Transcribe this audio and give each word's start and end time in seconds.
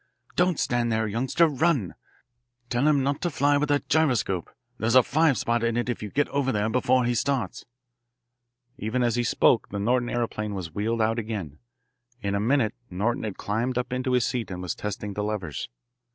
"Don't 0.35 0.59
stand 0.59 0.91
there, 0.91 1.05
youngster. 1.05 1.47
Run! 1.47 1.93
Tell 2.71 2.87
him 2.87 3.03
not 3.03 3.21
to 3.21 3.29
fly 3.29 3.57
with 3.57 3.69
that 3.69 3.87
gyroscope. 3.87 4.49
There's 4.79 4.95
a 4.95 5.03
five 5.03 5.37
spot 5.37 5.63
in 5.63 5.77
it 5.77 5.89
if 5.89 6.01
you 6.01 6.09
get 6.09 6.27
over 6.29 6.51
there 6.51 6.71
before 6.71 7.05
he 7.05 7.13
starts." 7.13 7.65
Even 8.79 9.03
as 9.03 9.15
he 9.15 9.23
spoke 9.23 9.69
the 9.69 9.77
Norton 9.77 10.09
aeroplane 10.09 10.55
was 10.55 10.73
wheeled 10.73 11.03
out 11.03 11.19
again. 11.19 11.59
In 12.19 12.33
a 12.33 12.39
minute 12.39 12.73
Norton 12.89 13.21
had 13.25 13.37
climbed 13.37 13.77
up 13.77 13.93
into 13.93 14.13
his 14.13 14.25
seat 14.25 14.49
and 14.49 14.59
was 14.59 14.73
testing 14.73 15.13
the 15.13 15.23
levers. 15.23 15.69